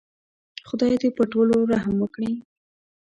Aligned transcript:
خدای 0.67 0.93
دې 1.01 1.09
پر 1.15 1.25
ټولو 1.33 1.55
رحم 1.71 1.95
وکړي. 1.99 2.31